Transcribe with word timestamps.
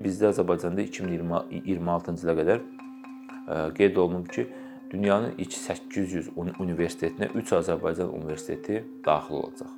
Bizdə 0.00 0.30
Azərbaycanda 0.32 0.80
2026-cı 0.88 2.24
ilə 2.24 2.34
qədər 2.38 2.60
ə, 2.64 3.56
qeyd 3.76 3.98
olunub 4.00 4.30
ki, 4.32 4.46
dünyanın 4.88 5.34
ilk 5.36 5.52
800 5.52 6.30
universitetinə 6.40 7.28
3 7.36 7.50
Azərbaycan 7.58 8.08
universiteti 8.08 8.78
daxil 9.04 9.42
olacaq. 9.42 9.74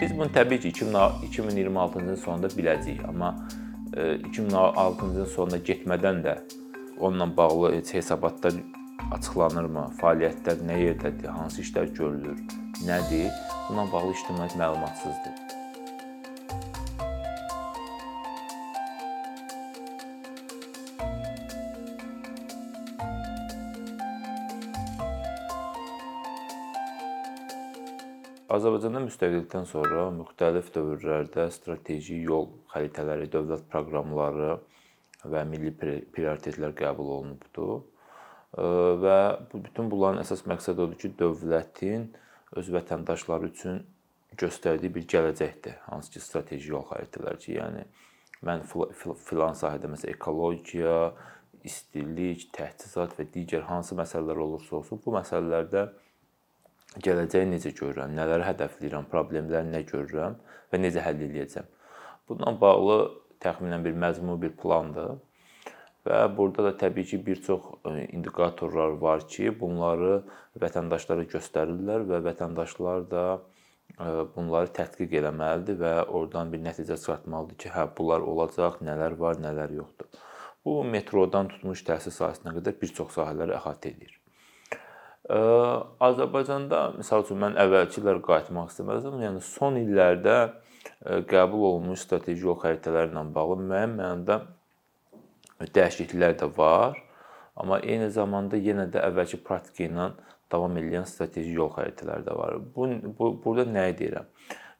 Biz 0.00 0.16
bunu 0.18 0.26
təbii 0.34 0.58
ki 0.64 0.72
2026-cı 0.74 2.16
sonunda 2.24 2.50
biləcəyik, 2.50 3.04
amma 3.12 3.30
2006-cı 3.94 5.26
sonuna 5.36 5.60
getmədən 5.70 6.18
də 6.24 6.34
onunla 6.98 7.28
bağlı 7.36 7.70
heç 7.76 7.92
hesabatlar 7.94 8.58
açıqlanırmı? 9.14 9.86
Fəaliyyətlər 10.02 10.66
nə 10.66 10.80
yerdədir? 10.80 11.30
Hansı 11.36 11.62
işlər 11.62 11.94
görülür? 11.94 12.42
Nədir? 12.88 13.30
Bununla 13.68 13.86
bağlı 13.92 14.18
ictimaiyyət 14.18 14.58
məlumatsızdır. 14.64 15.39
Azərbaycanda 28.60 29.00
müstəqillikdən 29.06 29.64
sonra 29.68 30.08
müxtəlif 30.12 30.66
dövrlərdə 30.74 31.46
strateji 31.54 32.18
yol 32.26 32.50
xəritələri, 32.74 33.30
dövlət 33.32 33.62
proqramları 33.72 34.58
və 35.32 35.44
milli 35.48 35.72
prioritetlər 35.80 36.74
qəbul 36.76 37.14
olunubdu. 37.14 37.68
Və 39.04 39.16
bütün 39.54 39.88
bunların 39.88 40.20
əsas 40.24 40.44
məqsədi 40.50 40.84
odur 40.84 40.98
ki, 41.00 41.12
dövlətin 41.16 42.10
öz 42.60 42.70
vətəndaşları 42.76 43.48
üçün 43.48 43.80
göstərdiyi 44.40 44.92
bir 44.94 45.08
gələcəkdir. 45.14 45.80
Hansı 45.86 46.12
ki, 46.16 46.24
strateji 46.26 46.74
yol 46.74 46.84
xəritələri 46.90 47.40
ki, 47.44 47.56
yəni 47.56 47.86
mən 48.44 48.66
filan 49.24 49.56
sahədə 49.56 49.88
məsələn 49.92 50.16
ekologiya, 50.18 50.98
istilik, 51.64 52.46
təchizat 52.56 53.16
və 53.16 53.28
digər 53.32 53.64
hansı 53.68 53.96
məsələlər 53.96 54.44
olursa 54.44 54.80
olsun, 54.80 55.00
bu 55.04 55.16
məsələlərdə 55.16 55.88
gələcəyi 56.98 57.46
necə 57.52 57.70
görürəm, 57.76 58.14
nələri 58.16 58.46
hədəfləyirəm, 58.48 59.06
problemləri 59.12 59.70
nə 59.70 59.82
görürəm 59.86 60.38
və 60.72 60.80
necə 60.80 61.04
həll 61.04 61.22
edəcəm. 61.28 61.68
Bununla 62.28 62.54
bağlı 62.60 62.96
təxminən 63.42 63.84
bir 63.84 63.94
məzmun 64.04 64.40
bir 64.42 64.56
plandır. 64.58 65.18
Və 66.06 66.20
burada 66.36 66.64
da 66.64 66.72
təbii 66.80 67.04
ki, 67.04 67.18
bir 67.26 67.42
çox 67.44 67.66
e, 67.86 68.06
indikatorlar 68.16 68.96
var 69.02 69.26
ki, 69.28 69.50
bunları 69.60 70.22
vətəndaşlara 70.62 71.26
göstərirlər 71.28 72.06
və 72.08 72.22
vətəndaşlar 72.24 73.04
da 73.10 73.24
e, 73.36 74.06
bunları 74.36 74.72
tədqiq 74.78 75.18
etməlidir 75.20 75.76
və 75.82 75.92
oradan 76.06 76.52
bir 76.54 76.64
nəticə 76.64 76.96
çıxartmalıdır 76.96 77.60
ki, 77.64 77.74
hə 77.76 77.84
bunlar 77.98 78.24
olacaq, 78.32 78.80
nələr 78.86 79.18
var, 79.20 79.42
nələr 79.44 79.76
yoxdur. 79.76 80.08
Bu 80.64 80.80
metrodan 80.94 81.52
tutmuş 81.52 81.84
təhsil 81.84 82.16
sahəsinə 82.16 82.56
qədər 82.56 82.80
bir 82.80 82.96
çox 82.96 83.14
sahələri 83.20 83.56
əhatə 83.60 83.92
edir. 83.92 84.19
Azərbaycanda 85.30 86.80
məsəl 86.98 87.22
üçün 87.22 87.38
mən 87.38 87.58
əvvəlki 87.62 88.00
illər 88.00 88.18
qayıtmaq 88.26 88.72
istəməzdim. 88.72 89.20
Yəni 89.22 89.42
son 89.46 89.76
illərdə 89.78 90.38
qəbul 91.30 91.66
olunmuş 91.68 92.02
strateji 92.06 92.42
yol 92.46 92.58
xəritələri 92.58 93.12
ilə 93.12 93.22
bağlı 93.34 93.58
müəyyən 93.60 93.94
mənada 94.00 94.40
dəyişikliklər 95.76 96.34
də 96.40 96.48
var. 96.56 96.98
Amma 97.60 97.78
eyni 97.84 98.08
zamanda 98.10 98.58
yenə 98.58 98.88
də 98.90 99.04
əvvəlki 99.10 99.38
praktika 99.46 99.84
ilə 99.86 100.08
davam 100.50 100.78
edən 100.80 101.06
strateji 101.06 101.52
yol 101.54 101.70
xəritələri 101.76 102.26
də 102.26 102.34
var. 102.36 102.56
Bu, 102.74 102.88
bu 103.18 103.30
burada 103.44 103.68
nəyi 103.70 103.94
deyirəm? 104.00 104.26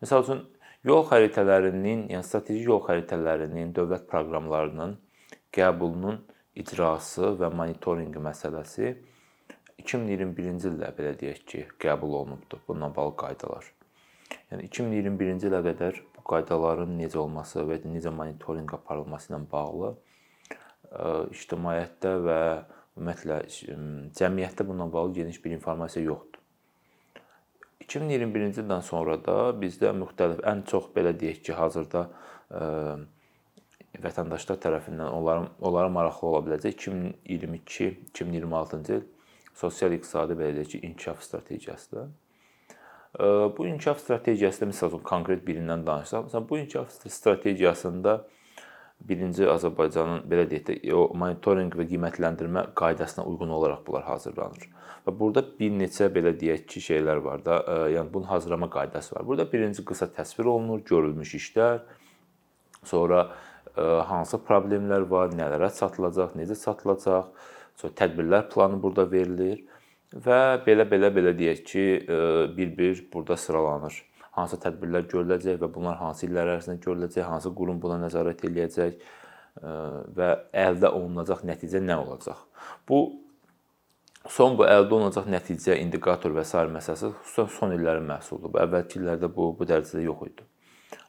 Məsəl 0.03 0.25
üçün 0.25 0.43
yol 0.89 1.05
xəritələrinin, 1.07 2.09
yəni 2.11 2.27
strateji 2.27 2.65
yol 2.67 2.83
xəritələrinin, 2.89 3.71
dövlət 3.77 4.09
proqramlarının 4.11 4.97
qəbulunun 5.55 6.19
icrası 6.59 7.37
və 7.39 7.53
monitorinqi 7.55 8.23
məsələsi 8.25 8.95
2021-ci 9.83 10.67
ildə 10.71 10.89
belə 10.97 11.13
deyək 11.21 11.41
ki, 11.49 11.61
qəbul 11.83 12.13
olunubdur 12.23 12.59
bununla 12.69 12.91
bağlı 12.97 13.13
qaydalar. 13.25 13.65
Yəni 14.51 14.63
2021-ci 14.69 15.45
ilə 15.51 15.61
qədər 15.67 15.95
bu 16.17 16.21
qaydaların 16.31 16.93
necə 16.99 17.17
olması 17.23 17.57
və 17.69 17.77
necə 17.87 18.11
monitorinq 18.15 18.71
aparılması 18.79 19.25
ilə 19.33 19.41
bağlı 19.53 19.89
ictimaiyyətdə 21.37 22.13
və 22.27 22.41
ümumiyyətlə 22.99 23.37
cəmiyyətdə 24.19 24.63
bununla 24.67 24.89
bağlı 24.93 25.11
geniş 25.21 25.39
bir 25.45 25.51
informasiya 25.57 26.03
yoxdur. 26.05 26.41
2021-ci 27.87 28.59
ildən 28.63 28.83
sonra 28.87 29.15
da 29.25 29.37
bizdə 29.59 29.89
müxtəlif 29.97 30.41
ən 30.47 30.59
çox 30.71 30.85
belə 30.95 31.13
deyək 31.19 31.39
ki, 31.47 31.53
hazırda 31.59 32.03
vətəndaşlar 34.05 34.57
tərəfindən 34.63 35.11
onların 35.11 35.47
onlara 35.67 35.89
maraqlı 35.91 36.25
ola 36.29 36.41
biləcək 36.47 36.73
2022-2026-cı 36.77 38.95
il 38.99 39.03
sosial-iqtisadi 39.61 40.37
belə 40.41 40.57
deyək 40.59 40.75
ki, 40.75 40.83
inkişaf 40.89 41.23
strategiyasıdır. 41.23 42.11
Bu 43.57 43.67
inkişaf 43.67 43.99
strategiyasında 44.01 44.71
məsəl 44.71 44.93
üçün 44.95 45.07
konkret 45.07 45.41
birindən 45.47 45.87
danışsaq, 45.87 46.29
məsələn 46.29 46.49
bu 46.49 46.59
inkişaf 46.59 46.93
strategiyasında 47.07 48.21
birinci 49.09 49.47
Azərbaycanın 49.49 50.27
belə 50.31 50.45
deyək 50.51 50.65
də 50.69 50.93
o 50.95 51.07
monitorinq 51.17 51.75
və 51.79 51.87
qiymətləndirmə 51.91 52.67
qaydasına 52.77 53.25
uyğun 53.27 53.55
olaraq 53.57 53.81
bunlar 53.87 54.05
hazırlanır. 54.05 54.67
Və 55.07 55.15
burada 55.19 55.43
bir 55.59 55.73
neçə 55.73 56.11
belə 56.13 56.35
deyək 56.37 56.67
ki, 56.69 56.83
şeylər 56.85 57.23
var 57.25 57.45
da, 57.45 57.63
yəni 57.91 58.13
bunun 58.13 58.29
hazırlama 58.29 58.69
qaydası 58.71 59.17
var. 59.17 59.27
Burada 59.27 59.47
birinci 59.53 59.85
qısa 59.89 60.11
təsvir 60.17 60.45
olunur, 60.53 60.85
görülmüş 60.85 61.35
işlər, 61.41 61.81
sonra 62.85 63.31
hansı 64.11 64.37
problemlər 64.45 65.09
var, 65.11 65.33
nələrə 65.33 65.73
çatılacaq, 65.79 66.37
necə 66.37 66.59
çatılacaq, 66.61 67.33
Sonra 67.81 67.97
tədbirlər 67.97 68.49
planı 68.53 68.77
burada 68.83 69.07
verilir 69.11 69.63
və 70.13 70.61
belə-belə 70.67 71.11
belə 71.15 71.33
deyək 71.39 71.63
ki, 71.65 71.85
e, 72.03 72.19
bir-bir 72.57 73.07
burada 73.13 73.37
sıralanır. 73.37 73.97
Hansı 74.37 74.59
tədbirlər 74.63 75.07
görüləcək 75.11 75.59
və 75.63 75.71
bunlar 75.75 75.97
hansı 75.99 76.27
illər 76.29 76.53
ərzində 76.57 76.83
görüləcək, 76.85 77.25
hansı 77.27 77.55
qurum 77.57 77.81
buna 77.83 77.97
nəzarət 78.03 78.45
eləyəcək 78.49 79.01
e, 79.01 79.73
və 80.19 80.31
əldə 80.67 80.93
olunacaq 80.93 81.43
nəticə 81.47 81.81
nə 81.83 81.97
olacaq? 82.03 82.45
Bu 82.89 83.01
son 84.29 84.59
bu 84.59 84.67
əldə 84.69 84.97
olunacaq 84.99 85.31
nəticə, 85.33 85.79
indikator 85.81 86.35
və 86.37 86.45
sair 86.45 86.71
məsələsi 86.75 87.15
xüsusən 87.23 87.51
son 87.57 87.75
illərin 87.79 88.07
məhsuludur. 88.11 88.53
Bu 88.53 88.63
əvvəlki 88.67 89.01
illərdə 89.01 89.33
bu 89.33 89.55
bu 89.57 89.67
dərəcədə 89.67 90.05
yox 90.05 90.29
idi. 90.29 90.47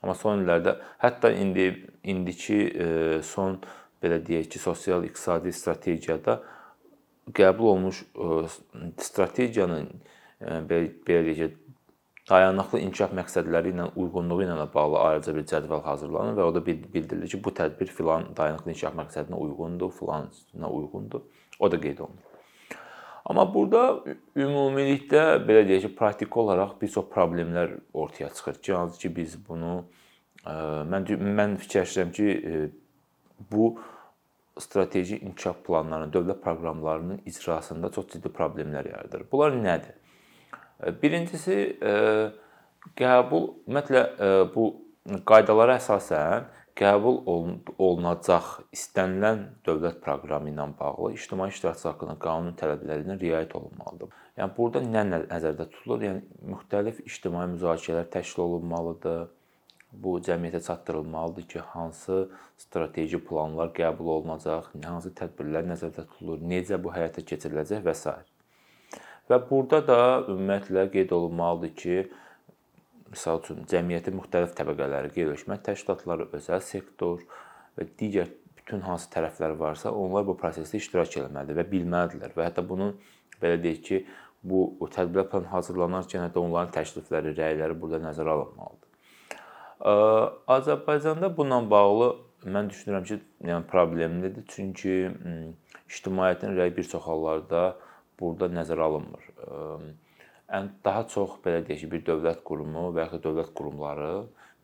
Amma 0.02 0.16
son 0.18 0.42
illərdə 0.46 0.78
hətta 1.04 1.34
indi 1.36 1.68
indiki 2.10 2.64
e, 2.70 2.88
son 3.26 3.60
belə 4.02 4.22
deyək 4.26 4.50
ki, 4.54 4.62
sosial-iqtisadi 4.62 5.54
strategiyada 5.54 6.40
qəbul 7.30 7.74
olunmuş 7.74 8.04
strategiyanın 8.98 9.90
belə 10.42 10.88
belə 11.08 11.26
deyək 11.28 11.60
dayanıqlı 12.30 12.80
inkişaf 12.86 13.14
məqsədləri 13.18 13.74
ilə 13.74 13.88
uyğunluğu 14.00 14.44
ilə 14.46 14.66
bağlı 14.74 15.00
ayrıca 15.00 15.36
bir 15.36 15.46
cədvəl 15.52 15.84
hazırlanır 15.86 16.38
və 16.38 16.48
o 16.48 16.56
da 16.56 16.66
bildirilir 16.66 17.28
ki, 17.28 17.44
bu 17.44 17.54
tədbir 17.58 17.90
filan 17.92 18.30
dayanıqlı 18.38 18.72
inkişaf 18.72 18.98
məqsədinə 19.00 19.38
uyğundur, 19.38 19.92
filanına 19.98 20.70
uyğundur. 20.70 21.22
O 21.60 21.72
da 21.72 21.80
qeyd 21.82 22.00
olunur. 22.00 22.28
Amma 23.26 23.46
burada 23.54 23.82
ümumilikdə 24.36 25.24
belə 25.46 25.66
deyək 25.68 25.88
ki, 25.88 25.96
praktik 25.96 26.38
olaraq 26.38 26.78
bir 26.82 26.90
çox 26.94 27.10
problemlər 27.14 27.78
ortaya 27.94 28.30
çıxır 28.30 28.62
ki, 28.62 28.74
hansı 28.74 29.00
ki 29.00 29.16
biz 29.16 29.36
bunu 29.48 29.84
mən 30.46 31.06
mən 31.42 31.58
fikirləşirəm 31.62 32.14
ki, 32.18 32.72
bu 33.52 33.76
strateji 34.60 35.18
inkişaf 35.22 35.64
planlarının, 35.66 36.12
dövlət 36.12 36.42
proqramlarının 36.44 37.22
icrasında 37.26 37.92
çox 37.92 38.08
ciddi 38.16 38.32
problemlər 38.36 38.90
yaradır. 38.90 39.26
Bunlar 39.32 39.56
nədir? 39.56 39.98
Birincisi 41.02 41.58
e, 41.78 41.94
qəbul 42.98 43.48
ümumiyyətlə 43.68 44.02
e, 44.02 44.32
bu 44.56 44.66
qaydalara 45.30 45.78
əsasən 45.80 46.50
qəbul 46.82 47.20
olunacaq 47.78 48.48
istənilən 48.74 49.44
dövlət 49.68 50.00
proqramı 50.04 50.52
ilə 50.52 50.68
bağlı 50.80 51.14
ictimai 51.18 51.50
iştirakçı 51.54 51.88
haqqında 51.92 52.18
qanun 52.22 52.56
tələblərinə 52.60 53.20
riayət 53.22 53.56
olunmalıdır. 53.60 54.16
Yəni 54.40 54.56
burada 54.58 54.82
nə 54.88 55.04
nəzərdə 55.12 55.68
tutulur? 55.76 56.08
Yəni 56.08 56.24
müxtəlif 56.54 57.04
ictimai 57.06 57.48
müzakirələr 57.54 58.10
təşkil 58.16 58.48
olunmalıdır 58.48 59.30
bu 59.92 60.20
cəmiyyətə 60.24 60.62
çatdırılmalıdır 60.64 61.48
ki, 61.54 61.60
hansı 61.60 62.18
strateji 62.58 63.20
planlar 63.26 63.74
qəbul 63.76 64.12
olunacaq, 64.16 64.72
hansı 64.86 65.12
tədbirlər 65.18 65.68
nəzərdə 65.68 66.06
tutulur, 66.08 66.40
necə 66.54 66.80
bu 66.84 66.94
həyata 66.96 67.24
keçiriləcək 67.28 67.84
və 67.86 67.96
s. 67.96 68.14
Və 69.30 69.40
burada 69.50 69.82
da 69.88 70.02
ümumiyyətlə 70.32 70.88
qeyd 70.96 71.12
olunmalıdır 71.16 71.74
ki, 71.84 71.98
məsəl 73.12 73.42
üçün 73.44 73.64
cəmiyyətin 73.72 74.16
müxtəlif 74.20 74.56
təbəqələri, 74.58 75.12
qeyri-hökumət 75.16 75.66
təşkilatları, 75.68 76.30
özəl 76.40 76.64
sektor 76.64 77.24
və 77.78 77.88
digər 78.00 78.32
bütün 78.58 78.84
hansı 78.88 79.10
tərəflər 79.12 79.58
varsa, 79.60 79.92
onlar 79.92 80.24
bu 80.28 80.38
prosesdə 80.40 80.80
iştirak 80.80 81.18
etməlidir 81.26 81.60
və 81.60 81.68
bilməlidirlər 81.74 82.36
və 82.38 82.48
hətta 82.48 82.64
bunu 82.68 82.94
belə 83.42 83.60
deyək 83.60 83.82
ki, 83.88 84.06
bu 84.44 84.88
tədbirlər 84.96 85.28
planı 85.30 85.52
hazırlanarkən 85.52 86.24
hətta 86.26 86.42
onların 86.42 86.72
təklifləri, 86.78 87.36
rəyləri 87.38 87.78
burada 87.82 88.00
nəzərə 88.08 88.38
alınmalıdır. 88.38 88.81
Azərbaycanda 89.82 91.32
bununla 91.38 91.70
bağlı 91.70 92.10
mən 92.46 92.70
düşünürəm 92.70 93.06
ki, 93.06 93.18
yəni 93.46 93.66
problemlidir. 93.70 94.46
Çünki 94.48 95.10
ictimaiyyətin 95.90 96.56
rəyi 96.58 96.76
bir 96.78 96.88
çox 96.90 97.04
hallarda 97.06 97.64
burada 98.20 98.50
nəzərə 98.54 98.86
alınmır. 98.86 99.28
Ən 100.52 100.70
daha 100.86 101.06
çox 101.10 101.38
belə 101.46 101.64
deyək 101.66 101.86
ki, 101.86 101.92
bir 101.92 102.06
dövlət 102.10 102.42
qurumu 102.46 102.90
və 102.96 103.08
ya 103.08 103.22
dövlət 103.24 103.54
qurumları 103.58 104.12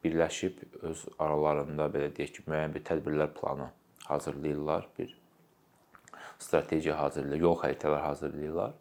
birləşib 0.03 0.59
öz 0.85 1.05
aralarında 1.19 1.87
belə 1.93 2.09
deyək 2.17 2.35
ki, 2.37 2.43
müəyyən 2.49 2.75
bir 2.75 2.83
tədbirlər 2.89 3.31
planı 3.37 3.69
hazırlayırlar, 4.05 4.89
bir 4.99 5.15
strategiya 6.39 6.99
hazırlayırlar, 6.99 7.45
yol 7.47 7.57
xəritələr 7.61 8.03
hazırlayırlar 8.05 8.75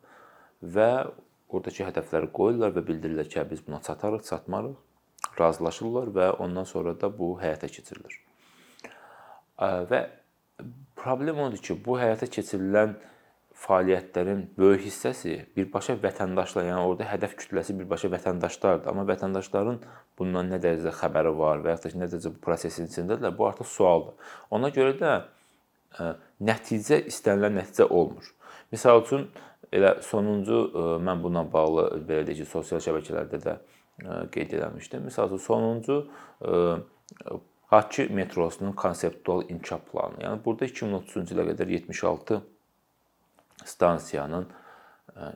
və 0.76 0.90
oradakı 1.48 1.86
hədəfləri 1.86 2.32
qoyurlar 2.36 2.74
və 2.76 2.84
bildirirlər 2.90 3.30
ki, 3.30 3.44
biz 3.50 3.64
buna 3.66 3.80
çatarıq, 3.86 4.26
çatmarıq, 4.28 4.76
razılaşırlar 5.40 6.12
və 6.16 6.30
ondan 6.42 6.64
sonra 6.68 6.94
da 7.00 7.10
bu 7.18 7.34
həyata 7.40 7.68
keçirilir. 7.72 8.20
Və 9.58 10.00
problem 10.96 11.44
odur 11.46 11.62
ki, 11.62 11.76
bu 11.84 11.98
həyata 12.00 12.28
keçirilən 12.32 12.96
fəaliyyətlərin 13.56 14.42
böyük 14.58 14.82
hissəsi 14.84 15.36
birbaşa 15.56 15.96
vətəndaşlar, 16.02 16.66
yəni 16.68 16.82
orada 16.84 17.06
hədəf 17.08 17.36
kütləsi 17.40 17.76
birbaşa 17.78 18.10
vətəndaşlardır. 18.12 18.90
Amma 18.90 19.06
vətəndaşların 19.08 19.78
bundan 20.18 20.50
nə 20.52 20.60
dərəcədə 20.60 20.92
xəbəri 20.98 21.32
var 21.38 21.64
və 21.64 21.72
ya 21.72 21.80
da 21.80 21.92
ki, 21.92 22.00
nə 22.02 22.08
dərəcə 22.12 22.34
bu 22.34 22.42
prosesin 22.44 22.90
içindədirlər, 22.90 23.32
bu 23.38 23.48
artıq 23.48 23.70
sualdır. 23.70 24.34
Ona 24.56 24.70
görə 24.76 24.98
də 25.00 25.14
ə, 25.16 26.10
nəticə 26.44 27.00
istənilən 27.08 27.56
nəticə 27.62 27.88
olmur. 27.88 28.28
Məsəl 28.74 29.00
üçün 29.06 29.24
elə 29.72 29.94
sonuncu 30.04 30.60
ə, 30.66 30.84
mən 31.08 31.24
bununla 31.24 31.46
bağlı 31.52 31.88
belə 32.04 32.28
deyək 32.28 32.44
ki, 32.44 32.50
sosial 32.52 32.84
şəbəkələrdə 32.84 33.40
də 33.46 33.56
qeyd 34.32 34.52
etmişdim. 34.58 35.08
Məsəl 35.08 35.32
üçün 35.32 35.44
sonuncu 35.46 35.98
Bakı 37.76 38.06
metrosunun 38.10 38.72
konseptual 38.72 39.50
inkişaf 39.50 39.80
planı. 39.92 40.22
Yəni 40.22 40.38
burada 40.44 40.64
2030-cu 40.70 41.34
ilə 41.34 41.44
qədər 41.50 41.70
76 41.74 42.38
stansiyanın 43.72 44.46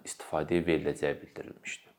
istifadəyə 0.06 0.62
veriləcəyi 0.68 1.18
bildirilmişdi. 1.20 1.92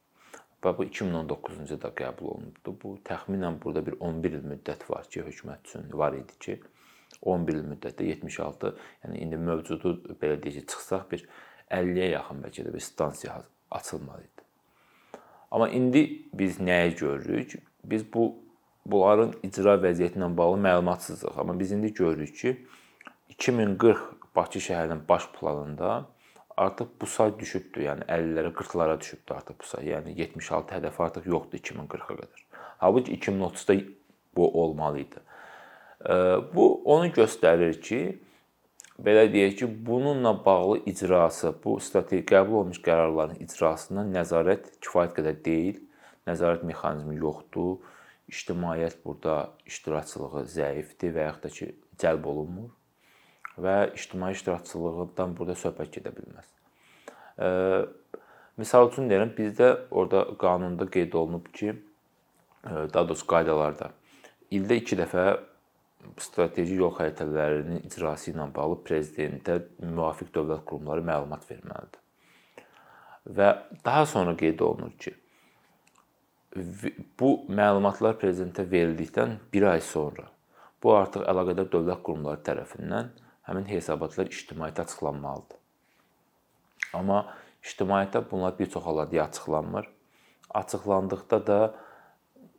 Və 0.64 0.74
bu 0.78 0.88
2019-cu 0.88 1.68
ildə 1.76 1.92
qəbul 2.00 2.32
olunubdu. 2.34 2.74
Bu 2.84 2.94
təxminən 3.06 3.60
burada 3.62 3.86
bir 3.86 4.00
11 4.00 4.38
il 4.40 4.48
müddət 4.54 4.88
var 4.90 5.06
ki, 5.10 5.26
hökumət 5.28 5.70
üçün 5.70 5.94
var 6.04 6.18
idi 6.18 6.40
ki, 6.40 6.58
11 7.22 7.62
il 7.62 7.70
müddətdə 7.76 8.08
76, 8.14 8.76
yəni 9.06 9.24
indi 9.26 9.42
mövcudu 9.42 9.98
belə 10.22 10.42
deyək 10.42 10.70
çıxsaq 10.74 11.10
bir 11.12 11.28
50-yə 11.70 12.14
yaxın 12.16 12.46
bəlkə 12.46 12.66
də 12.66 12.74
bir 12.74 12.88
stansiya 12.88 13.42
açılmalı 13.72 14.24
idi. 14.26 14.51
Amma 15.52 15.70
indi 15.70 16.06
biz 16.34 16.60
nəyi 16.60 16.96
görürük? 16.96 17.58
Biz 17.84 18.14
bu 18.14 18.36
bunların 18.86 19.34
icra 19.44 19.76
vəziyyəti 19.84 20.20
ilə 20.20 20.30
bağlı 20.38 20.62
məlumatsızıq. 20.64 21.40
Amma 21.40 21.60
biz 21.60 21.72
indi 21.72 21.94
görürük 21.94 22.36
ki, 22.36 22.56
2040 23.30 24.22
Bakı 24.36 24.60
şəhərinin 24.64 25.02
baş 25.10 25.28
planında 25.36 26.06
artıq 26.58 26.88
bu 27.02 27.06
say 27.06 27.34
düşübdür. 27.40 27.82
Yəni 27.84 28.06
50-lərə, 28.08 28.54
40-lara 28.56 29.00
düşübdür 29.00 29.36
artıq 29.36 29.58
bu 29.60 29.68
say. 29.68 29.90
Yəni 29.92 30.14
76 30.20 30.76
hədəf 30.78 31.00
artıq 31.04 31.28
yoxdur 31.28 31.60
2040-a 31.60 32.16
qədər. 32.16 32.46
Halbuki 32.80 33.18
2030-da 33.18 33.76
bu 34.36 34.48
olmalı 34.64 35.04
idi. 35.04 35.20
Bu 36.56 36.82
onu 36.86 37.12
göstərir 37.12 37.82
ki, 37.82 38.22
belə 39.06 39.26
deyək 39.34 39.56
ki, 39.60 39.68
bununla 39.86 40.34
bağlı 40.46 40.82
icrası, 40.92 41.54
bu 41.64 41.80
strateji 41.80 42.26
qəbul 42.30 42.62
olunmuş 42.62 42.82
qərarların 42.86 43.40
icrasına 43.44 44.06
nəzarət 44.10 44.68
kifayət 44.84 45.16
qədər 45.20 45.40
deyil. 45.46 45.80
Nəzarət 46.30 46.66
mexanizmi 46.70 47.18
yoxdur. 47.18 47.80
İctimaiyyət 48.32 49.02
burada 49.06 49.52
iştirakçılığı 49.68 50.46
zəifdir 50.54 51.16
və 51.16 51.26
yaxud 51.28 51.44
da 51.44 51.50
ki, 51.56 51.72
cəlb 52.00 52.28
olunmur 52.32 52.70
və 53.62 53.92
ictimai 53.98 54.32
iştirakçılığından 54.36 55.34
burada 55.38 55.58
söhbət 55.60 55.98
gedə 55.98 56.14
bilməz. 56.16 56.48
Məsəl 58.62 58.88
üçün 58.88 59.10
deyirəm, 59.12 59.34
bizdə 59.36 59.72
orada 59.92 60.24
qanunda 60.40 60.88
qeyd 60.92 61.14
olunub 61.18 61.50
ki, 61.52 61.74
daha 62.64 63.04
doğrusu 63.10 63.28
qaydalarda 63.28 63.92
ildə 64.54 64.78
2 64.82 64.98
dəfə 65.00 65.26
strateji 66.22 66.78
yol 66.80 66.94
xəritələrinin 66.98 67.86
icrası 67.88 68.32
ilə 68.32 68.48
bağlı 68.56 68.80
prezidentə 68.88 69.60
müvafiq 69.84 70.32
dövlət 70.36 70.64
qurumları 70.70 71.04
məlumat 71.06 71.48
verməlidir. 71.50 72.02
Və 73.26 73.50
daha 73.86 74.06
sonra 74.10 74.34
qeyd 74.38 74.62
olunur 74.66 74.94
ki, 75.00 75.14
bu 77.20 77.32
məlumatlar 77.48 78.18
prezidentə 78.20 78.66
verildikdən 78.68 79.38
1 79.54 79.68
ay 79.72 79.84
sonra 79.86 80.28
bu 80.84 80.96
artıq 80.98 81.28
əlaqədar 81.30 81.70
dövlət 81.72 82.02
qurumları 82.06 82.42
tərəfindən 82.48 83.12
həmin 83.48 83.68
hesabatlar 83.70 84.32
ictimaiyyətə 84.34 84.86
açıqlanmalıdır. 84.88 85.60
Amma 86.98 87.22
ictimaiyyətə 87.64 88.24
bunlar 88.32 88.58
bir 88.58 88.70
çox 88.74 88.86
hallarda 88.86 89.24
açıqlanmır. 89.24 89.88
Açıqlandıqda 90.62 91.48
da 91.48 91.60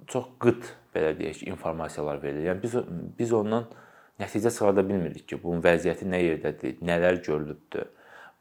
çox 0.07 0.31
qıt 0.41 0.71
belə 0.95 1.13
deyək 1.19 1.45
informasiyalar 1.49 2.23
verilir. 2.23 2.51
Yəni 2.51 2.63
biz 2.63 2.77
biz 3.19 3.33
ondan 3.37 3.69
nəticə 4.21 4.51
çıxarda 4.51 4.85
bilmirik 4.89 5.27
ki, 5.29 5.39
bunun 5.43 5.63
vəziyyəti 5.65 6.09
nə 6.09 6.21
yerdədir, 6.23 6.77
nələr 6.85 7.23
görülübdür. 7.27 7.89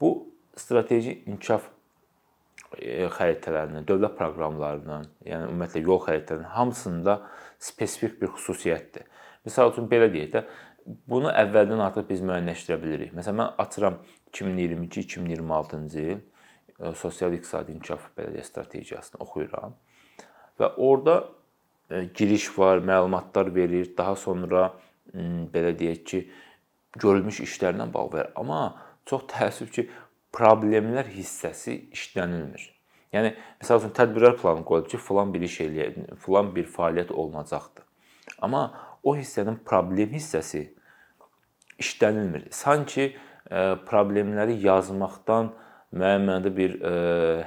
Bu 0.02 0.12
strateji 0.58 1.22
inkişaf 1.32 1.70
e, 2.78 3.08
xəritələrinin, 3.18 3.88
dövlət 3.88 4.18
proqramlarının, 4.20 5.08
yəni 5.26 5.50
ümumiyyətlə 5.50 5.86
yol 5.86 6.04
xəritələrinin 6.06 6.56
hamısında 6.58 7.22
spesifik 7.60 8.20
bir 8.22 8.34
xüsusiyyətdir. 8.36 9.08
Məsəl 9.48 9.72
üçün 9.72 9.88
belə 9.90 10.12
deyək 10.14 10.36
də, 10.36 10.46
Bunu 10.86 11.30
əvvəldən 11.30 11.82
artıq 11.86 12.08
biz 12.10 12.24
müəyyənləşdirə 12.26 12.78
bilirik. 12.82 13.12
Məsələn, 13.14 13.38
mən 13.38 13.60
açıram 13.62 14.00
2022-2026-cı 14.34 16.06
il 16.06 16.16
e, 16.16 16.94
sosial 16.98 17.36
iqtisadi 17.38 17.76
inkişaf 17.76 18.08
bələdiyyə 18.18 18.46
strategiyasını 18.48 19.22
oxuyuram 19.26 19.76
və 20.60 20.72
orada 20.78 21.16
giriş 22.16 22.60
var, 22.60 22.84
məlumatlar 22.86 23.52
verir, 23.56 23.92
daha 23.98 24.16
sonra 24.16 24.72
belə 25.54 25.74
deyək 25.78 26.04
ki, 26.08 26.22
görülmüş 27.00 27.42
işlərlə 27.46 27.88
bağlı 27.94 28.18
verir. 28.18 28.32
Amma 28.36 28.62
çox 29.06 29.26
təəssüf 29.32 29.72
ki, 29.76 29.88
problemlər 30.36 31.10
hissəsi 31.12 31.78
işlənilmir. 31.96 32.68
Yəni 33.12 33.34
məsəl 33.60 33.82
üçün 33.82 33.96
tədbirlər 33.96 34.38
planı 34.40 34.64
qoyulub 34.68 34.92
ki, 34.92 35.00
filan 35.04 35.34
bir 35.34 35.44
iş 35.48 35.58
eləyək, 35.66 35.98
filan 36.24 36.54
bir 36.56 36.70
fəaliyyət 36.72 37.12
olunacaqdır. 37.12 37.84
Amma 38.40 38.62
o 39.04 39.16
hissənin 39.18 39.60
problem 39.68 40.14
hissəsi 40.16 40.70
işlənilmir. 41.82 42.48
Sanki 42.56 43.10
e, 43.12 43.66
problemləri 43.88 44.56
yazmaqdan 44.64 45.52
müəyyən 45.92 46.24
mənada 46.28 46.54
bir 46.56 46.78
e, 46.80 46.94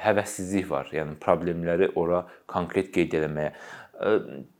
həvəssizlik 0.05 0.69
var. 0.69 0.91
Yəni 0.93 1.17
problemləri 1.23 1.93
ora 2.01 2.25
konkret 2.51 2.93
qeyd 2.93 3.17
etməyə. 3.23 3.55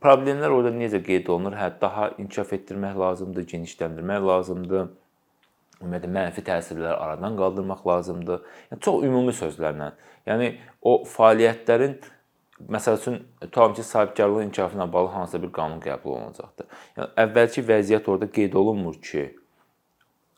Problemlər 0.03 0.53
orada 0.55 0.71
necə 0.75 1.01
qeyd 1.03 1.27
olunur? 1.29 1.57
Hə, 1.59 1.69
daha 1.81 2.09
inkişaf 2.21 2.53
etdirmək 2.55 2.97
lazımdır, 2.99 3.47
genişləndirmək 3.51 4.27
lazımdır. 4.29 4.89
Ümumiyyətlə 5.83 6.11
mənfi 6.15 6.43
təsirləri 6.47 6.95
aradan 6.95 7.35
qaldırmaq 7.37 7.85
lazımdır. 7.87 8.43
Yəni 8.71 8.83
çox 8.87 9.03
ümumi 9.03 9.33
sözlərlə. 9.35 9.91
Yəni 10.29 10.51
o 10.81 10.97
fəaliyyətlərin 11.09 11.97
məsəl 12.71 12.99
üçün 13.01 13.19
tutalım 13.41 13.73
ki, 13.75 13.83
sahibkarlıq 13.83 14.45
inkişafı 14.47 14.77
ilə 14.77 14.91
bağlı 14.93 15.11
hansısa 15.17 15.41
bir 15.43 15.51
qanun 15.51 15.81
qəbul 15.83 16.15
olunacaqdır. 16.15 16.69
Yəni 16.97 17.09
əvvəlki 17.25 17.65
vəziyyət 17.67 18.09
orada 18.11 18.31
qeyd 18.39 18.55
olunmur 18.55 18.95
ki, 19.03 19.27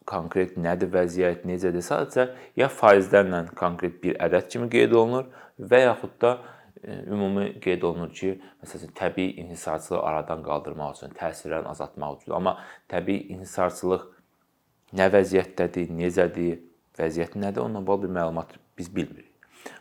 konkret 0.07 0.57
nədir 0.57 0.89
vəziyyət, 0.93 1.45
necədir? 1.45 1.85
Sadəcə 1.85 2.29
ya 2.57 2.69
faizlərlə 2.71 3.45
konkret 3.59 4.01
bir 4.03 4.17
ədəd 4.25 4.49
kimi 4.53 4.69
qeyd 4.73 4.95
olunur 4.95 5.27
və 5.59 5.83
yaxud 5.83 6.15
da 6.21 6.37
ümumi 6.85 7.59
qeyd 7.63 7.81
olunur 7.87 8.11
ki, 8.13 8.35
məsələn, 8.63 8.91
təbii 8.95 9.35
inhisarçılığı 9.41 10.01
aradan 10.01 10.43
qaldırmaq 10.45 10.97
üçün, 10.97 11.15
təsirlərini 11.17 11.71
azaltmaq 11.71 12.21
üçün. 12.21 12.35
Amma 12.37 12.57
təbii 12.91 13.27
inhisarçılıq 13.33 14.05
nə 14.97 15.07
vəziyyətdədir, 15.13 15.89
necədir, 15.97 16.59
vəziyyəti 16.99 17.41
nədir? 17.41 17.63
Onunla 17.65 17.87
bağlı 17.87 18.07
bir 18.07 18.13
məlumat 18.19 18.55
biz 18.77 18.91
bilmirik. 18.95 19.31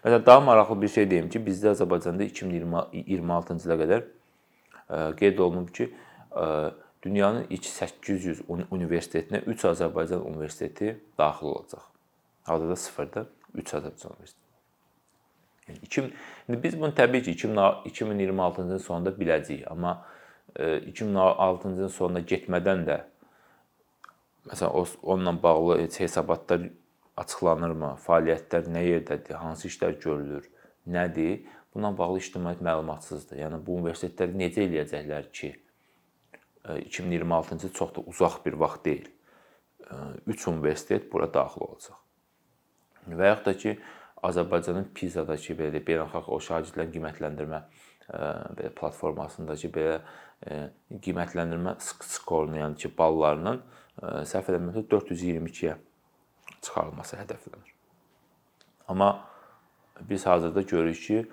Məsələn, 0.05 0.26
daha 0.26 0.41
maraqlı 0.41 0.83
bir 0.83 0.88
şey 0.88 1.11
deyim 1.11 1.29
ki, 1.31 1.43
bizdə 1.47 1.75
Azərbaycanda 1.75 2.26
2026-cı 2.31 3.69
ilə 3.69 3.76
qədər 3.83 4.07
qeyd 5.21 5.38
olunub 5.43 5.71
ki, 5.75 5.91
dünyanın 7.05 7.47
ilk 7.50 7.65
800 7.65 8.41
universitetinə 8.49 9.45
3 9.47 9.69
Azərbaycan 9.75 10.25
universiteti 10.26 10.97
daxil 11.19 11.53
olacaq. 11.53 11.85
Hazırda 12.49 12.76
sıfırda 12.76 13.26
3 13.55 13.75
Azərbaycan 13.75 14.17
universiteti. 14.17 14.46
Yəni 15.67 15.79
2000 15.83 16.13
indi 16.49 16.63
biz 16.63 16.79
bunu 16.81 16.95
təbii 16.95 17.23
ki 17.27 17.35
2026-cı 17.35 18.67
ilin 18.67 18.79
sonunda 18.79 19.11
biləcəyik, 19.11 19.67
amma 19.71 19.99
2006-cı 20.59 21.75
ilin 21.75 21.93
sonuna 21.93 22.23
getmədən 22.23 22.87
də 22.87 23.01
məsələn 24.47 24.97
onunla 25.03 25.43
bağlı 25.43 25.81
heç 25.83 26.01
hesabatlar 26.01 26.69
açıqlanırmı? 27.17 27.97
Fəaliyyətlər 28.07 28.71
nə 28.71 28.85
yerdədir? 28.87 29.35
Hansı 29.41 29.69
işlər 29.69 29.99
görülür? 30.03 30.47
Nədir? 30.87 31.43
Bununla 31.75 31.99
bağlı 31.99 32.23
ictimaiyyət 32.23 32.63
məlumatsızdır. 32.65 33.41
Yəni 33.43 33.59
bu 33.67 33.81
universitetlər 33.81 34.33
necə 34.39 34.63
eləyəcəklər 34.69 35.31
ki, 35.35 35.53
2026-cı 36.67 37.67
il 37.69 37.75
çox 37.75 37.95
da 37.97 38.07
uzaq 38.07 38.39
bir 38.47 38.55
vaxt 38.63 38.85
deyil. 38.85 39.11
3 40.27 40.49
universitet 40.49 41.13
bura 41.13 41.29
daxil 41.35 41.67
olacaq. 41.67 41.99
Və 43.07 43.29
yaxud 43.29 43.47
da 43.47 43.55
ki, 43.59 43.77
Azərbaycanın 44.25 44.87
PISA-dakı 44.97 45.53
belə 45.59 45.81
beynəlxalq 45.85 46.29
o 46.33 46.39
şagirdlərin 46.41 46.93
qiymətləndirmə 46.95 47.61
belə 48.57 48.71
platformasındakı 48.79 49.69
belə 49.75 49.97
qiymətləndirmə 51.03 51.73
skorunu, 51.83 52.57
yəni 52.63 52.77
ki, 52.81 52.89
ballarının 52.99 53.59
səhv 54.29 54.47
eləmirəmsə 54.53 54.83
422-yə 54.93 55.75
çıxarılması 56.61 57.15
hədəflənir. 57.23 57.71
Amma 58.89 59.11
biz 60.01 60.27
hazırda 60.27 60.63
görürük 60.63 61.03
ki, 61.03 61.31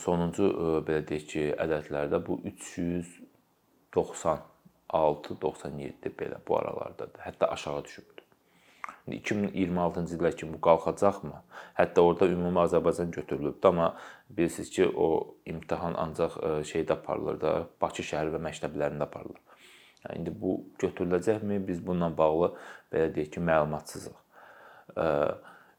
sonuncu 0.00 0.44
belə 0.88 1.02
deyək 1.08 1.24
ki, 1.30 1.42
ədədlərdə 1.62 2.18
bu 2.26 2.34
396, 2.48 5.36
97 5.42 6.10
belə 6.18 6.36
bu 6.48 6.52
aralardadır. 6.58 7.20
Hətta 7.20 7.46
aşağı 7.52 7.84
düşübdür. 7.84 8.15
2026-cı 9.08 10.16
ilə 10.18 10.32
kimi 10.36 10.54
bu 10.56 10.60
qalxacaqmı? 10.66 11.40
Hətta 11.78 12.02
orada 12.02 12.26
ümumi 12.28 12.58
Azərbaycan 12.64 13.10
götürülübdü, 13.14 13.68
amma 13.68 13.96
bilirsiniz 14.30 14.70
ki, 14.70 14.88
o 14.96 15.36
imtahan 15.46 15.94
ancaq 15.94 16.38
şeydə 16.66 16.92
aparılır 16.96 17.40
da, 17.40 17.52
Bakı 17.80 18.02
şəhər 18.02 18.32
və 18.34 18.40
məktəblərində 18.48 19.06
aparılır. 19.06 19.42
Yəni 20.06 20.20
indi 20.20 20.32
bu 20.40 20.56
götürüləcəkmi? 20.82 21.60
Biz 21.66 21.86
bununla 21.86 22.10
bağlı 22.18 22.52
belə 22.92 23.12
deyək 23.14 23.30
ki, 23.36 23.44
məlumatsızıq. 23.50 24.16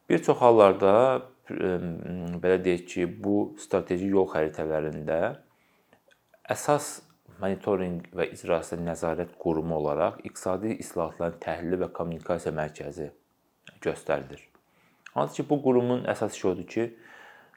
Bir 0.10 0.24
çox 0.24 0.38
hallarda 0.40 0.94
belə 1.50 2.58
deyək 2.64 2.86
ki, 2.94 3.10
bu 3.24 3.56
strateji 3.60 4.08
yol 4.12 4.28
xəritələrində 4.32 5.20
əsas 6.48 7.07
monitorinq 7.42 8.12
və 8.18 8.30
icrasına 8.34 8.92
nəzarət 8.92 9.36
qurumu 9.40 9.76
olaraq 9.78 10.22
İqtisadi 10.24 10.76
İslahatların 10.84 11.40
Təhlili 11.44 11.80
və 11.84 11.92
Kommunikasiya 11.94 12.54
Mərkəzi 12.56 13.10
göstərilir. 13.82 14.42
Hansı 15.14 15.42
ki, 15.42 15.50
bu 15.50 15.62
qurumun 15.64 16.06
əsas 16.10 16.36
işi 16.38 16.48
odur 16.48 16.68
ki, 16.70 16.88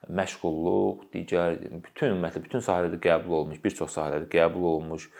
məşğulluq, 0.08 1.02
digər 1.12 1.58
bütün 1.84 2.14
ümumiyyətlə 2.14 2.40
bütün 2.44 2.62
sahələrdə 2.64 3.00
qəbul 3.04 3.34
olunmuş, 3.40 3.60
bir 3.64 3.74
çox 3.76 3.92
sahələrdə 3.98 4.30
qəbul 4.32 4.64
olunmuş 4.70 5.10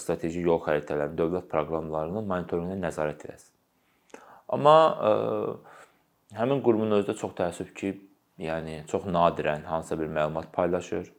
strateji 0.00 0.40
yol 0.46 0.62
xəritələrinin, 0.64 1.18
dövlət 1.18 1.50
proqramlarının 1.52 2.24
monitorinqinə 2.30 2.78
nəzarət 2.86 3.26
etsin. 3.28 3.52
Amma 4.48 4.76
həmin 6.36 6.62
qurumun 6.64 6.96
özü 6.96 7.10
də 7.10 7.18
çox 7.20 7.36
təəssüf 7.36 7.74
ki, 7.76 7.92
yəni 8.40 8.82
çox 8.88 9.04
nadirən 9.04 9.68
hansısa 9.68 10.00
bir 10.00 10.08
məlumat 10.12 10.48
paylaşır. 10.52 11.12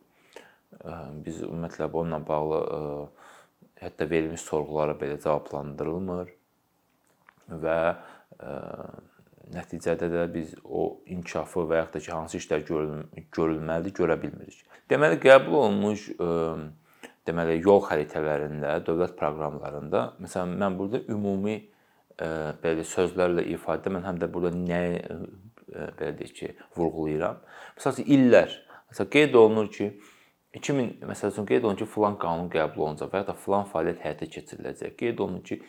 Biz 1.26 1.42
ümumiyyətlə 1.48 1.88
bununla 1.94 2.20
bağlı 2.28 2.60
hətta 3.82 4.10
verilmiş 4.10 4.42
sorğulara 4.42 4.98
belə 5.00 5.18
cavablandırılmır 5.24 6.32
və 7.64 7.78
nəticədə 9.54 10.10
də 10.12 10.26
biz 10.34 10.56
o 10.64 11.00
inkişafı 11.08 11.64
və 11.70 11.80
yaxud 11.82 11.96
da 11.96 12.00
ki, 12.04 12.12
hansı 12.12 12.42
işlər 12.42 12.66
görülməlidir, 12.68 13.94
görə 13.96 14.18
bilmirik. 14.22 14.60
Deməli, 14.92 15.20
qəbul 15.24 15.56
olunmuş 15.62 16.10
deməli 17.28 17.58
yol 17.64 17.82
xəritələrində, 17.88 18.76
dövlət 18.88 19.16
proqramlarında, 19.20 20.04
məsələn, 20.24 20.58
mən 20.60 20.78
burada 20.80 21.04
ümumi 21.12 21.58
belə 22.18 22.84
sözlərlə 22.88 23.48
ifadə 23.54 23.92
mən 23.94 24.04
həm 24.08 24.20
də 24.20 24.30
burada 24.34 24.52
nə 24.58 24.82
belə 26.00 26.14
deyək 26.20 26.36
ki, 26.42 26.54
vurğulayıram. 26.76 27.40
Məsələn, 27.80 28.08
illər. 28.18 28.54
Məsələn, 28.92 29.12
qeyd 29.16 29.36
olunur 29.36 29.72
ki, 29.72 29.92
2000 30.58 30.94
məsəl 31.10 31.34
üçün 31.34 31.48
qeyd 31.50 31.66
olunur 31.66 31.80
ki, 31.82 31.90
filan 31.94 32.18
qanun 32.22 32.50
qəbul 32.54 32.86
olunacaq 32.86 33.12
və 33.14 33.22
ya 33.22 33.28
da 33.30 33.36
filan 33.38 33.68
fəaliyyət 33.72 34.04
həyata 34.06 34.30
keçiriləcək. 34.36 34.96
Qeyd 35.00 35.22
olunur 35.24 35.44
ki, 35.48 35.60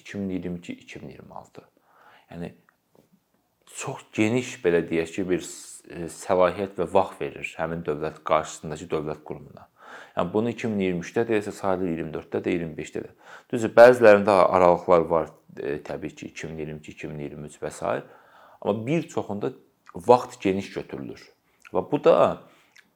2022-2026. 0.00 1.64
Yəni 2.32 2.50
çox 3.74 4.04
geniş 4.16 4.56
belə 4.64 4.82
deyək 4.88 5.14
ki, 5.16 5.26
bir 5.28 5.44
e, 5.44 6.08
səlahiyyət 6.12 6.78
və 6.80 6.88
vaxt 6.94 7.22
verir 7.22 7.54
həmin 7.58 7.84
dövlət 7.86 8.20
qarşısındakı 8.26 8.90
dövlət 8.90 9.24
qurumuna. 9.26 9.68
Yəni 10.16 10.32
bunu 10.32 10.54
2023-də 10.54 11.26
də, 11.30 11.52
sayılır 11.52 11.92
24-də 12.04 12.42
də, 12.44 12.56
25-də 12.58 13.04
də. 13.04 13.12
Düzdür, 13.52 13.74
bəzilərində 13.76 14.38
aralıqlar 14.46 15.06
var, 15.10 15.30
e, 15.58 15.78
təbii 15.86 16.14
ki, 16.14 16.32
2022, 16.34 16.96
2023 16.98 17.60
və 17.62 17.70
s. 17.70 17.94
Amma 18.64 18.86
bir 18.86 19.08
çoxunda 19.08 19.52
vaxt 19.94 20.40
geniş 20.42 20.72
götürülür. 20.74 21.22
Və 21.72 21.82
bu 21.90 22.04
da 22.04 22.16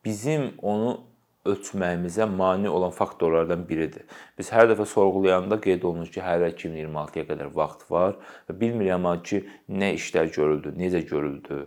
bizim 0.04 0.52
onu 0.62 0.98
ölçməyimizə 1.46 2.26
mane 2.30 2.70
olan 2.70 2.90
faktorlardan 2.90 3.64
biridir. 3.68 4.04
Biz 4.38 4.50
hər 4.52 4.68
dəfə 4.72 4.86
sorğulayanda 4.88 5.60
qeyd 5.62 5.86
olunur 5.86 6.10
ki, 6.12 6.20
hələ 6.24 6.50
2026-ya 6.54 7.24
qədər 7.30 7.52
vaxt 7.54 7.86
var 7.90 8.18
və 8.48 8.56
bilmirəm 8.60 9.08
ki, 9.22 9.44
nə 9.68 9.94
işlər 9.96 10.32
görüldü, 10.34 10.74
necə 10.76 11.04
görüldü 11.08 11.64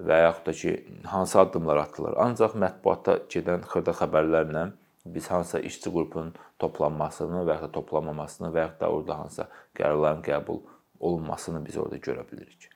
və 0.00 0.20
yaxud 0.24 0.46
da 0.46 0.52
ki, 0.56 0.74
hansı 1.12 1.40
addımlar 1.40 1.76
atılır. 1.84 2.16
Ancaq 2.24 2.56
mətbuatda 2.58 3.20
gedən 3.30 3.64
xırda 3.68 3.96
xəbərlərlə 4.00 4.66
biz 5.04 5.30
hansısa 5.30 5.60
işçi 5.64 5.92
qrupunun 5.92 6.34
toplanmasını 6.60 7.44
və 7.48 7.56
ya 7.56 7.62
da 7.62 7.70
toplanmamasını 7.72 8.50
və 8.54 8.66
ya 8.66 8.70
da 8.80 8.90
orada 8.92 9.18
hansısa 9.18 9.48
qərarların 9.76 10.20
qəbul 10.26 10.60
olunmasını 11.00 11.62
biz 11.66 11.78
orada 11.80 11.96
görə 11.96 12.26
bilirik. 12.30 12.68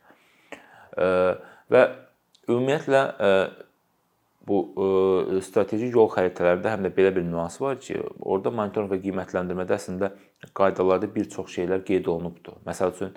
Və 1.70 1.82
ümumiyyətlə 2.48 3.02
bu 4.48 4.58
e, 5.36 5.40
strateji 5.44 5.90
yol 5.94 6.10
xəritələrində 6.12 6.74
həm 6.74 6.86
də 6.86 6.90
belə 6.96 7.12
bir 7.16 7.24
nüans 7.26 7.56
var 7.60 7.78
ki, 7.80 7.96
orada 8.20 8.52
monitorinq 8.54 8.92
və 8.92 9.00
qiymətləndirmədə 9.04 9.78
əslində 9.78 10.10
qaydalarda 10.56 11.08
bir 11.14 11.30
çox 11.32 11.54
şeylər 11.56 11.84
qeyd 11.88 12.10
olunubdur. 12.12 12.58
Məsəl 12.66 12.92
üçün 12.94 13.14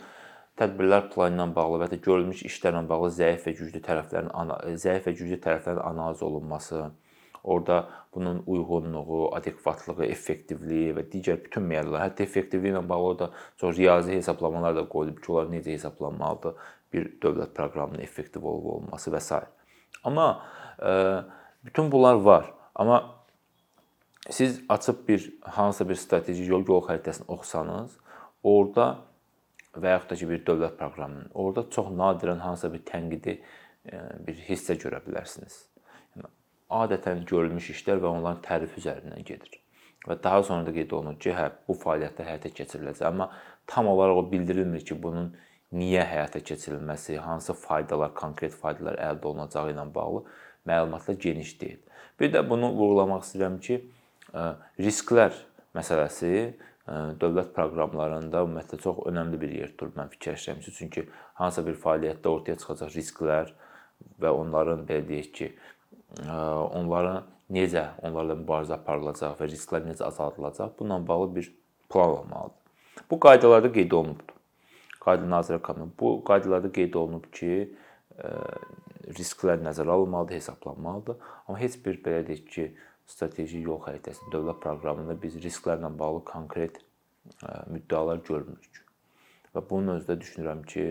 tədbirlər 0.58 1.10
planı 1.14 1.38
ilə 1.38 1.50
bağlı 1.56 1.82
və 1.84 1.90
ya 1.92 2.00
görülmüş 2.06 2.46
işlərlə 2.50 2.86
bağlı 2.90 3.12
zəif 3.18 3.50
və 3.50 3.58
güclü 3.60 3.84
tərəflərin 3.88 4.32
zəif 4.80 5.10
və 5.10 5.14
güclü 5.20 5.42
tərəflərin 5.44 5.84
analiz 5.84 6.24
olunması, 6.24 6.88
orada 7.44 7.90
bunun 8.16 8.42
uyğunluğu, 8.48 9.36
adekvatlığı, 9.36 10.06
effektivliyi 10.06 10.96
və 10.98 11.06
digər 11.12 11.44
bütün 11.44 11.68
meyarlar, 11.70 12.08
hətta 12.08 12.26
effektivliyi 12.26 12.74
ilə 12.74 12.82
bağlı 12.90 13.20
da 13.20 13.30
çox 13.62 13.78
riyazi 13.78 14.16
hesablamalar 14.18 14.76
da 14.76 14.88
qoyulub 14.90 15.22
ki, 15.22 15.32
onlar 15.32 15.52
necə 15.54 15.76
hesablanmalıdır 15.76 16.58
bir 16.94 17.14
dövlət 17.22 17.54
proqramının 17.54 18.02
effektiv 18.02 18.48
olub-olmaması 18.48 19.14
və 19.14 19.22
s. 19.22 19.40
Amma 20.04 20.28
Bütün 21.64 21.92
bunlar 21.92 22.14
var. 22.14 22.54
Amma 22.76 23.16
siz 24.30 24.62
açıb 24.70 25.08
bir 25.08 25.34
hansısa 25.42 25.90
bir 25.90 25.96
strateji 25.96 26.44
yol 26.44 26.68
yol 26.68 26.84
xəritəsini 26.86 27.26
oxusanız, 27.28 27.98
orada 28.44 28.88
və 29.78 29.94
yaxud 29.96 30.10
da 30.10 30.18
ki 30.20 30.30
bir 30.30 30.44
dövlət 30.46 30.78
proqramının, 30.78 31.32
orada 31.34 31.66
çox 31.70 31.90
nadirən 31.94 32.40
hansısa 32.40 32.74
bir 32.74 32.84
tənqidi 32.86 33.38
bir 34.28 34.44
hissə 34.50 34.78
görə 34.78 35.02
bilərsiniz. 35.06 35.58
Yəni 36.16 36.32
adətən 36.82 37.26
görülmüş 37.26 37.72
işlər 37.76 38.02
və 38.04 38.12
onların 38.12 38.44
tərifi 38.46 38.82
üzərindən 38.82 39.26
gedir. 39.26 39.60
Və 40.08 40.16
daha 40.24 40.44
sonra 40.44 40.66
da 40.66 40.74
qeyd 40.76 40.94
olunur 40.94 41.20
ki, 41.20 41.34
hə 41.34 41.50
bu 41.68 41.76
fəaliyyətlər 41.82 42.32
həyata 42.32 42.54
keçiriləcək, 42.54 43.08
amma 43.08 43.32
tam 43.68 43.88
olaraq 43.92 44.22
o 44.22 44.32
bildirilmir 44.32 44.86
ki, 44.86 45.02
bunun 45.04 45.34
niyə 45.76 46.06
həyata 46.08 46.40
keçirilməsi, 46.40 47.18
hansı 47.20 47.54
faydalar, 47.58 48.14
konkret 48.16 48.56
faydalar 48.56 48.96
əldə 49.10 49.28
olunacağı 49.32 49.74
ilə 49.74 49.84
bağlı 49.96 50.24
məlumatlar 50.68 51.20
geniş 51.20 51.60
deyil. 51.62 51.80
Bir 52.20 52.32
də 52.34 52.44
bunu 52.50 52.72
vurğulamaq 52.76 53.26
istəyirəm 53.26 53.60
ki, 53.64 53.82
risklər 54.80 55.36
məsələsi 55.76 56.32
dövlət 57.20 57.52
proqramlarında 57.56 58.42
ümumiyyətlə 58.46 58.80
çox 58.84 59.02
önəmli 59.12 59.40
bir 59.42 59.56
yer 59.58 59.74
tutur 59.74 59.92
mən 59.98 60.12
fikirləşirəm 60.14 60.62
ki, 60.64 60.74
çünki 60.78 61.04
hansısa 61.40 61.66
bir 61.68 61.76
fəaliyyətdə 61.84 62.32
ortaya 62.32 62.60
çıxacaq 62.62 62.96
risklər 62.96 63.52
və 64.24 64.32
onların 64.32 64.86
belə 64.88 65.04
deyək 65.10 65.34
ki, 65.36 65.50
onların 66.24 67.28
necə 67.52 67.90
onlarla 68.08 68.40
mübarizə 68.40 68.78
aparılacaq 68.80 69.36
və 69.40 69.52
risklər 69.52 69.84
necə 69.88 70.08
azaldılacaq, 70.08 70.74
bununla 70.80 71.08
bağlı 71.08 71.36
bir 71.36 71.52
plan 71.92 72.18
olmalıdır. 72.22 72.64
Bu 73.12 73.20
qaydalarda 73.20 73.72
qeyd 73.72 73.92
olunubdur. 73.92 74.37
Qayda 75.08 75.28
Nazirə 75.32 75.62
Kanunu 75.64 75.94
bu 76.00 76.18
qaydalarda 76.28 76.72
qeyd 76.76 76.98
olunub 77.00 77.30
ki, 77.32 77.54
risklər 79.18 79.62
nəzərə 79.64 79.94
alınmalıdır, 79.94 80.36
hesablanmalıdır. 80.42 81.22
Amma 81.48 81.62
heç 81.62 81.78
bir 81.86 82.02
belə 82.04 82.26
deyək 82.28 82.44
ki, 82.52 82.66
strateji 83.08 83.62
yol 83.64 83.80
xəritəsi 83.86 84.28
dövlət 84.34 84.60
proqramında 84.66 85.16
biz 85.22 85.38
risklərlə 85.40 85.94
bağlı 86.00 86.26
konkret 86.28 86.82
müddəalar 87.72 88.20
görmürük. 88.28 88.82
Və 89.56 89.64
bunun 89.70 89.96
özü 89.96 90.10
də 90.12 90.20
düşünürəm 90.26 90.66
ki, 90.68 90.86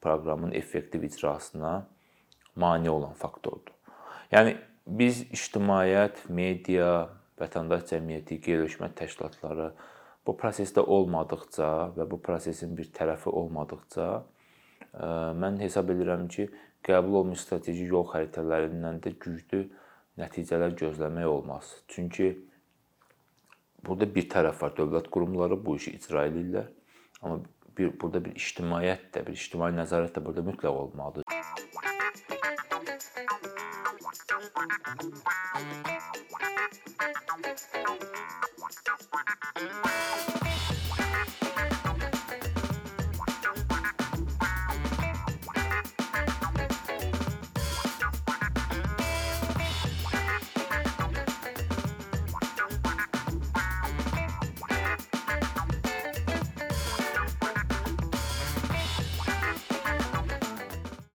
proqramın 0.00 0.56
effektiv 0.56 1.04
icrasına 1.04 1.74
mane 2.56 2.90
olan 2.90 3.12
faktordur. 3.12 3.76
Yəni 4.32 4.56
biz 4.86 5.26
ictimaiyyət, 5.28 6.24
media, 6.32 7.10
vətəndaş 7.40 7.84
cəmiyyəti, 7.92 8.40
qeyri-hökumət 8.46 8.96
təşkilatları 9.02 9.70
bu 10.26 10.36
prosesdə 10.36 10.82
olmadıqca 10.96 11.70
və 11.96 12.06
bu 12.10 12.20
prosesin 12.22 12.76
bir 12.76 12.90
tərəfi 12.96 13.32
olmadıqca 13.32 14.08
mən 15.40 15.60
hesab 15.62 15.92
edirəm 15.94 16.26
ki, 16.28 16.48
qəbul 16.86 17.20
olunmuş 17.20 17.44
strateji 17.44 17.86
yol 17.92 18.06
xəritələrindən 18.10 19.00
də 19.04 19.14
güclü 19.22 19.62
nəticələr 20.20 20.74
gözləmək 20.80 21.26
olmaz. 21.30 21.70
Çünki 21.88 22.32
burada 23.86 24.08
bir 24.14 24.28
tərəf 24.32 24.62
var, 24.62 24.74
dövlət 24.76 25.08
qurumları 25.12 25.58
bu 25.64 25.76
işi 25.80 25.96
icra 25.96 26.26
edirlər. 26.28 26.68
Amma 27.22 27.40
bir 27.78 27.94
burada 28.00 28.24
bir 28.24 28.36
ictimaiyyət 28.36 29.10
də, 29.14 29.24
bir 29.26 29.38
ictimai 29.38 29.72
nəzarət 29.76 30.16
də 30.18 30.24
burada 30.24 30.46
mütləq 30.50 30.84
olmalıdır. 30.84 31.24